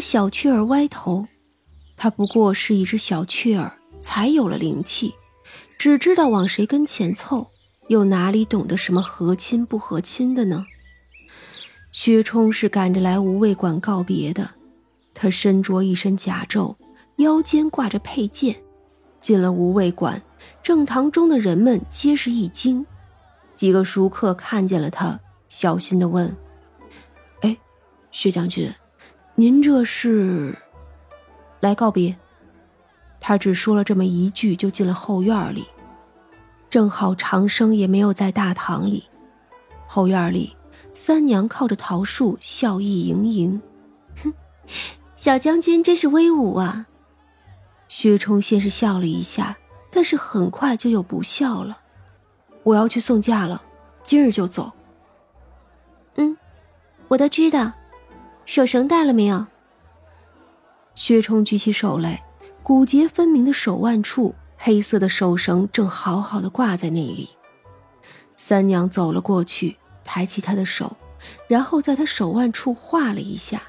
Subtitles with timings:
[0.00, 1.26] 小雀儿歪头，
[1.96, 5.14] 它不过是一只小雀儿，才有了灵气，
[5.78, 7.46] 只知道往谁跟前凑，
[7.88, 10.66] 又哪里懂得什么和亲不和亲的呢？
[11.92, 14.50] 薛冲是赶着来无畏馆告别的，
[15.14, 16.76] 他身着一身甲胄，
[17.16, 18.54] 腰间挂着佩剑，
[19.20, 20.20] 进了无畏馆，
[20.62, 22.84] 正堂中的人们皆是一惊，
[23.56, 25.18] 几个熟客看见了他，
[25.48, 26.36] 小心的问
[27.40, 27.56] ：“哎，
[28.10, 28.72] 薛将军。”
[29.40, 30.52] 您这是
[31.60, 32.16] 来告别？
[33.20, 35.64] 他只说了这么一句，就进了后院里。
[36.68, 39.04] 正好长生也没有在大堂里。
[39.86, 40.56] 后院里，
[40.92, 43.62] 三娘靠着桃树，笑意盈盈。
[44.24, 44.34] 哼，
[45.14, 46.88] 小将军真是威武啊！
[47.86, 49.56] 薛冲先是笑了一下，
[49.88, 51.78] 但是很快就又不笑了。
[52.64, 53.62] 我要去送嫁了，
[54.02, 54.72] 今日就走。
[56.16, 56.36] 嗯，
[57.06, 57.72] 我都知道。
[58.48, 59.44] 手绳带了没有？
[60.94, 62.24] 薛冲举起手来，
[62.62, 67.28] 骨节分明的手腕处，黑色的手绳正好好的挂在那里。
[68.38, 70.96] 三娘走了过去，抬起他的手，
[71.46, 73.60] 然后在他手腕处画了一下，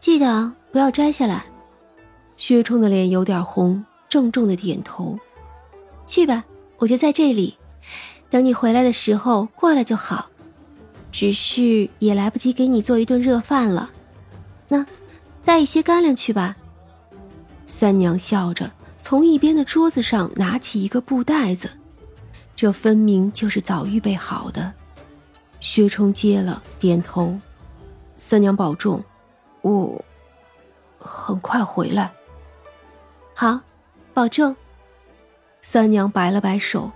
[0.00, 1.44] 记得不要摘下来。
[2.36, 5.16] 薛冲的脸有点红，郑重的点头。
[6.08, 6.44] 去吧，
[6.78, 7.56] 我就在这里，
[8.28, 10.28] 等你回来的时候过来就好。
[11.18, 13.88] 只是也来不及给你做一顿热饭了，
[14.68, 14.84] 那
[15.46, 16.54] 带一些干粮去吧。
[17.66, 21.70] 三娘笑着从一边的桌子上拿起一个布袋子，
[22.54, 24.70] 这分明就是早预备好的。
[25.58, 27.34] 薛冲接了，点头。
[28.18, 29.02] 三娘保重，
[29.62, 30.04] 我
[30.98, 32.12] 很快回来。
[33.32, 33.58] 好，
[34.12, 34.54] 保重。
[35.62, 36.90] 三娘摆了摆手，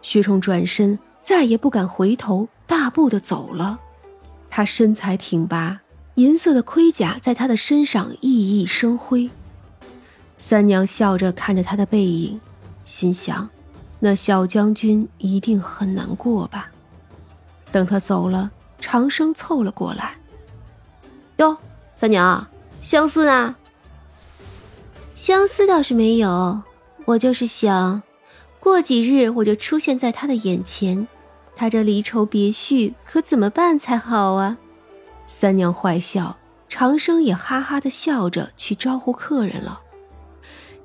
[0.00, 2.46] 薛冲转身，再也不敢回头。
[2.88, 3.78] 步的走了，
[4.50, 5.80] 他身材挺拔，
[6.14, 9.30] 银色的盔甲在他的身上熠熠生辉。
[10.36, 12.40] 三娘笑着看着他的背影，
[12.84, 13.48] 心想：
[14.00, 16.70] 那小将军一定很难过吧。
[17.72, 18.50] 等他走了，
[18.80, 20.16] 长生凑了过来
[21.38, 21.56] ：“哟，
[21.94, 22.46] 三娘，
[22.80, 23.56] 相思呢？
[25.14, 26.62] 相思倒是没有，
[27.04, 28.02] 我就是想，
[28.60, 31.08] 过几日我就出现在他的眼前。”
[31.58, 34.56] 他这离愁别绪可怎么办才好啊？
[35.26, 36.38] 三娘坏笑，
[36.68, 39.80] 长生也哈哈的笑着去招呼客人了。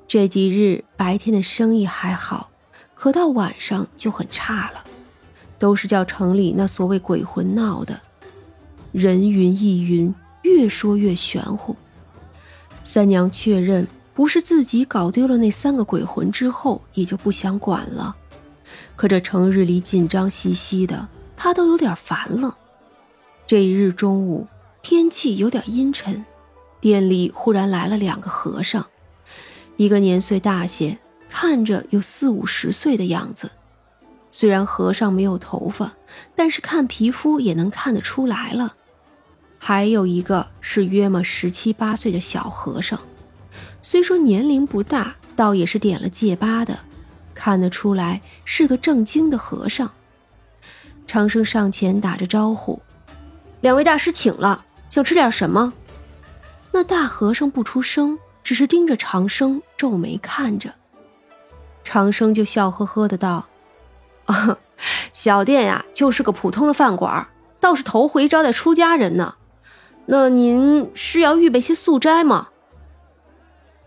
[0.08, 2.50] 这几日白天的生意还好，
[2.96, 4.84] 可到晚上就很差了，
[5.60, 8.02] 都是叫城里那所谓鬼魂闹的，
[8.92, 10.12] 人云亦云，
[10.42, 11.76] 越说越玄乎。
[12.84, 18.16] 三娘确认不是自己搞丢了那三个鬼魂之后，也就不想管了。
[18.96, 22.58] 可这成日里紧张兮兮的，他都有点烦了。
[23.46, 24.48] 这一日中午，
[24.82, 26.24] 天气有点阴沉，
[26.80, 28.86] 店里忽然来了两个和尚，
[29.78, 30.98] 一个年岁大些，
[31.30, 33.52] 看着有四五十岁的样子。
[34.32, 35.94] 虽然和尚没有头发，
[36.36, 38.76] 但是看皮肤也能看得出来了。
[39.60, 43.00] 还有一个是约么十七八岁的小和尚，
[43.82, 46.80] 虽说年龄不大，倒也是点了戒疤的。
[47.34, 49.90] 看得出来是个正经的和尚。
[51.06, 52.82] 长生上前打着招呼
[53.62, 55.74] ：“两位大师请了，想吃点什么？”
[56.72, 60.74] 那大和尚不出声，只是盯着长生，皱眉看着。
[61.84, 63.46] 长生就笑呵呵的道
[64.26, 64.58] ：“啊，
[65.12, 67.28] 小店呀，就是个普通的饭馆，
[67.60, 69.36] 倒是头回招待出家人呢。
[70.06, 72.48] 那您是要预备些素斋吗？”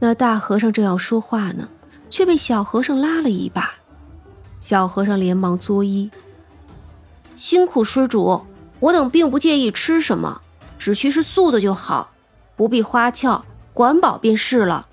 [0.00, 1.68] 那大和尚正要说话呢。
[2.08, 3.74] 却被小和尚拉了一把，
[4.60, 6.10] 小和尚连忙作揖
[7.36, 8.40] ：“辛苦施主，
[8.80, 10.40] 我等并不介意吃什么，
[10.78, 12.10] 只需是素的就好，
[12.56, 14.86] 不必花俏，管饱便是了。”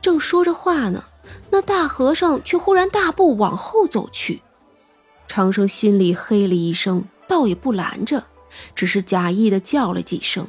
[0.00, 1.02] 正说着话呢，
[1.50, 4.40] 那大和尚却忽然大步往后走去。
[5.26, 8.22] 长生心里嘿了一声，倒也不拦着，
[8.74, 10.46] 只是假意的叫了几声。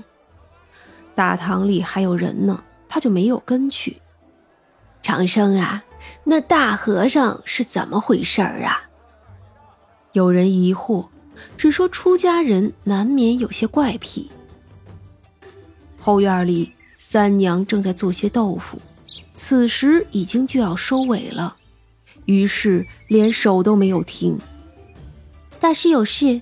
[1.16, 4.00] 大堂里还有人呢，他就没有跟去。
[5.02, 5.84] 长生啊，
[6.24, 8.84] 那大和尚是怎么回事儿啊？
[10.14, 11.08] 有人疑惑，
[11.58, 14.30] 只说出家人难免有些怪癖。
[15.98, 18.80] 后院里，三娘正在做些豆腐，
[19.34, 21.56] 此时已经就要收尾了，
[22.26, 24.38] 于是连手都没有停。
[25.60, 26.42] 大师有事？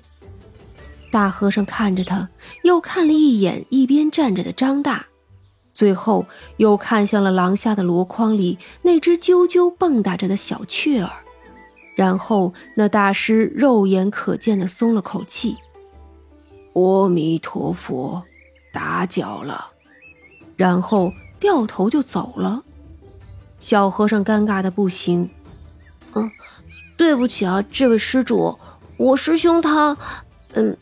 [1.11, 2.29] 大和尚看着他，
[2.63, 5.05] 又看了一眼一边站着的张大。
[5.75, 6.25] 最后
[6.57, 11.11] 又看向了廊下的箩筐里那只啾啾蹦跶着的小雀儿，
[11.95, 15.57] 然后那大师肉眼可见的松了口气
[16.73, 18.23] ：“阿弥陀佛，
[18.73, 19.71] 打搅了。”
[20.55, 22.63] 然后掉头就走了。
[23.59, 25.29] 小和尚尴尬的不行。
[26.13, 26.31] 嗯，
[26.95, 28.57] 对不起啊，这位施主，
[28.95, 29.97] 我师兄他，
[30.53, 30.77] 嗯，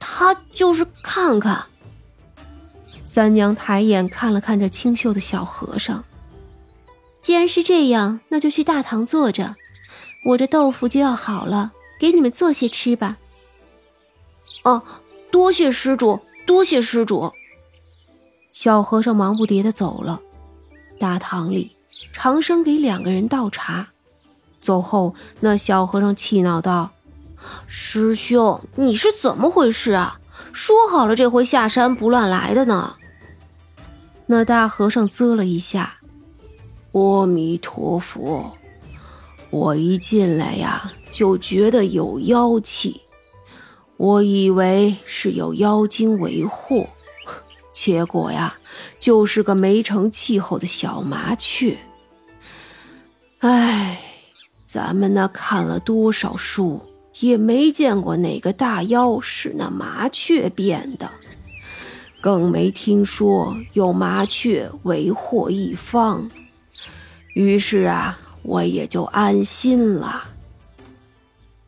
[0.00, 1.64] 他就是看看。
[3.06, 6.04] 三娘抬眼看了看这清秀的小和尚。
[7.22, 9.56] 既然是这样，那就去大堂坐着，
[10.24, 13.16] 我这豆腐就要好了，给你们做些吃吧。
[14.64, 14.82] 哦，
[15.30, 17.32] 多谢施主，多谢施主。
[18.52, 20.20] 小和尚忙不迭的走了。
[20.98, 21.76] 大堂里，
[22.12, 23.88] 长生给两个人倒茶。
[24.60, 26.90] 走后，那小和尚气恼道
[27.68, 30.18] ：“师兄，你是怎么回事啊？
[30.56, 32.96] 说好了这回下山不乱来的呢。”
[34.24, 35.98] 那大和尚啧了一下
[36.92, 38.56] ：“阿弥陀佛，
[39.50, 43.02] 我一进来呀，就觉得有妖气。”
[43.98, 46.86] 我以为是有妖精为祸，
[47.72, 48.56] 结果呀，
[48.98, 51.76] 就是个没成气候的小麻雀。
[53.38, 54.00] 唉，
[54.64, 56.80] 咱们那看了多少书，
[57.20, 61.10] 也没见过哪个大妖是那麻雀变的，
[62.20, 66.28] 更没听说有麻雀为祸一方。
[67.32, 70.24] 于是啊，我也就安心了。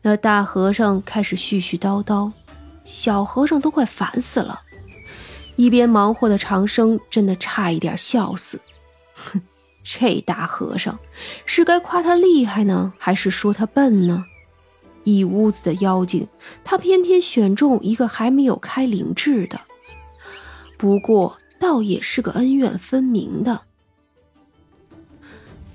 [0.01, 2.31] 那大和尚开始絮絮叨叨，
[2.83, 4.61] 小和尚都快烦死了。
[5.55, 8.61] 一边忙活的长生真的差一点笑死。
[9.13, 9.41] 哼，
[9.83, 10.97] 这大和尚
[11.45, 14.23] 是该夸他厉害呢，还是说他笨呢？
[15.03, 16.27] 一屋子的妖精，
[16.63, 19.59] 他偏偏选中一个还没有开灵智的。
[20.77, 23.61] 不过倒也是个恩怨分明的。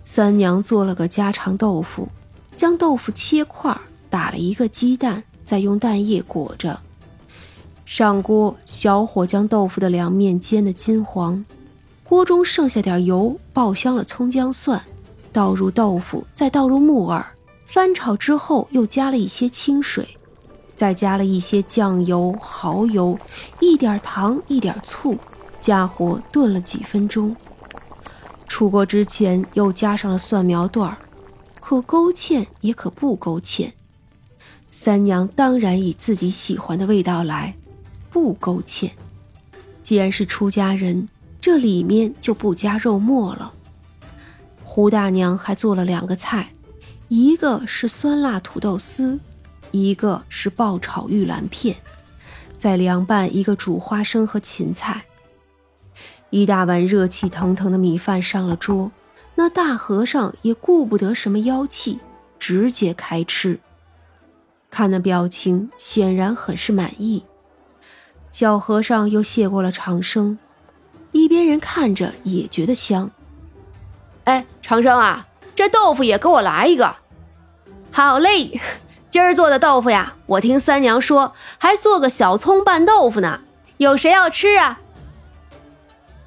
[0.04, 2.08] 三娘做了个家常豆腐，
[2.56, 3.78] 将豆腐切块。
[4.10, 6.78] 打了一个鸡蛋，再用蛋液裹着，
[7.84, 11.44] 上锅，小火将豆腐的两面煎得金黄。
[12.04, 14.80] 锅中剩下点油，爆香了葱姜蒜，
[15.32, 17.26] 倒入豆腐，再倒入木耳，
[17.64, 20.16] 翻炒之后又加了一些清水，
[20.74, 23.18] 再加了一些酱油、蚝油，
[23.60, 25.16] 一点糖，一点醋，
[25.60, 27.34] 加火炖了几分钟。
[28.46, 30.96] 出锅之前又加上了蒜苗段儿
[31.58, 33.72] 可勾芡也可不勾芡。
[34.70, 37.56] 三娘当然以自己喜欢的味道来，
[38.10, 38.90] 不勾芡。
[39.82, 41.08] 既然是出家人，
[41.40, 43.52] 这里面就不加肉末了。
[44.62, 46.48] 胡大娘还做了两个菜，
[47.16, 49.20] 一个是酸辣土豆丝，
[49.70, 51.76] 一个是爆炒玉兰片，
[52.58, 55.04] 再凉拌一个煮花生和芹菜。
[56.30, 58.90] 一大碗热气腾腾的米饭上了桌，
[59.36, 62.00] 那大和尚也顾不得什么妖气，
[62.40, 63.60] 直接开吃。
[64.68, 67.22] 看那表情，显然很是满意。
[68.32, 70.36] 小和尚又谢过了长生，
[71.12, 73.08] 一边人看着也觉得香。
[74.24, 76.96] 哎，长生啊，这豆腐也给我来一个。
[77.94, 78.60] 好嘞，
[79.08, 83.42] 今儿做的豆腐呀，我听三娘说还做个小葱拌豆腐呢。
[83.76, 84.80] 有谁要吃啊？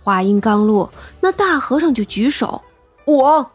[0.02, 2.62] 话音刚落，那大和尚就举手，
[3.04, 3.52] 我。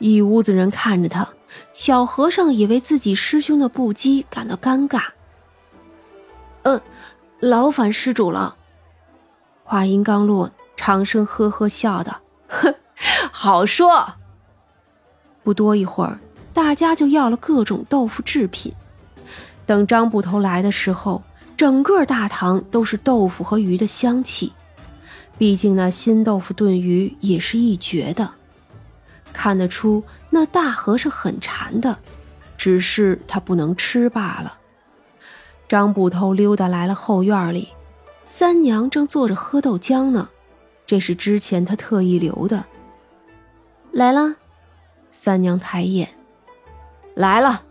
[0.00, 1.26] 一屋子人看着他。
[1.72, 5.04] 小和尚也为自己师兄的不羁感到尴尬。
[6.64, 6.78] 呃，
[7.40, 8.54] 劳烦施主了。
[9.64, 12.74] 话音刚落，长生呵呵笑道：“哼，
[13.32, 14.06] 好说。”
[15.42, 16.18] 不多一会儿，
[16.52, 18.72] 大家就要了各种豆腐制品。
[19.64, 21.22] 等张捕头来的时候，
[21.56, 24.52] 整个大堂都是豆腐和鱼的香气。
[25.38, 28.30] 毕竟那新豆腐炖鱼也是一绝的。
[29.32, 31.96] 看得出，那大和尚很馋的，
[32.58, 34.58] 只是他不能吃罢了。
[35.68, 37.68] 张捕头溜达来了后院里，
[38.24, 40.28] 三娘正坐着喝豆浆呢，
[40.84, 42.62] 这是之前他特意留的。
[43.90, 44.36] 来了，
[45.10, 46.10] 三娘抬眼，
[47.14, 47.62] 来了。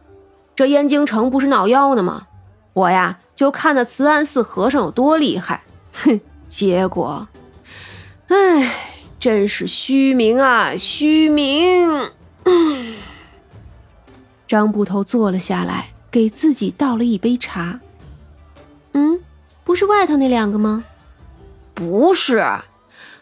[0.56, 2.28] 这燕京城不是闹妖呢吗？
[2.74, 7.28] 我呀就看那慈安寺和尚有多厉害，哼，结果，
[8.28, 8.88] 唉。
[9.20, 12.10] 真是虚名啊，虚名！
[14.48, 17.80] 张捕头坐了下来，给自己倒了一杯茶。
[18.94, 19.20] 嗯，
[19.64, 20.84] 不是外头那两个吗？
[21.76, 22.44] 不是，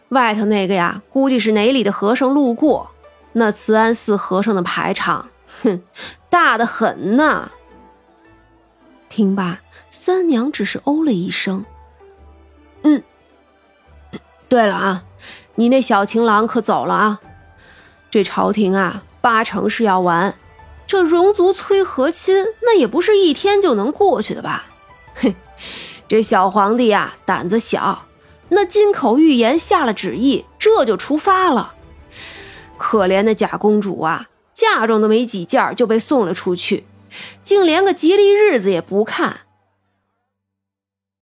[0.08, 2.90] 外头那个呀，估计是哪里的和尚路过。
[3.34, 5.28] 那慈安寺和尚的排场，
[5.62, 5.82] 哼，
[6.30, 7.50] 大的很呐。
[9.08, 11.64] 听罢，三娘只是哦了一声。
[12.82, 13.02] 嗯，
[14.48, 15.04] 对了啊。
[15.56, 17.20] 你那小情郎可走了啊？
[18.10, 20.34] 这朝廷啊，八成是要完。
[20.86, 24.64] 这戎族催和亲，那也不是一天就能过去的吧？
[25.16, 25.34] 哼，
[26.08, 28.06] 这小皇帝呀，胆子小，
[28.48, 31.74] 那金口玉言下了旨意，这就出发了。
[32.78, 34.29] 可怜的假公主啊，
[34.60, 36.84] 嫁妆都没几件就被送了出去，
[37.42, 39.40] 竟连个吉利日子也不看，